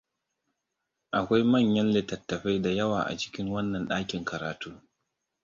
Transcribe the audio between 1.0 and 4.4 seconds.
Akwai manyan littattafai da yawa a cikin wannan ɗakin